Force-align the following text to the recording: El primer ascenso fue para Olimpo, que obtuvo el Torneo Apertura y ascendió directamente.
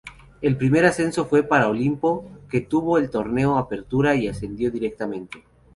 El 0.41 0.57
primer 0.57 0.83
ascenso 0.83 1.25
fue 1.25 1.43
para 1.43 1.69
Olimpo, 1.69 2.25
que 2.49 2.57
obtuvo 2.57 2.97
el 2.97 3.11
Torneo 3.11 3.55
Apertura 3.59 4.15
y 4.15 4.27
ascendió 4.27 4.71
directamente. 4.71 5.43